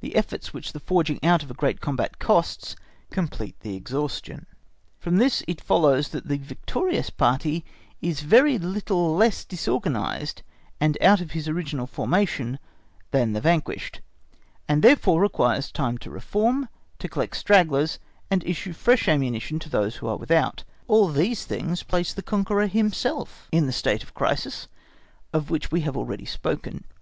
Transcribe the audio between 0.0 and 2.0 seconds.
The efforts which the forging out of a great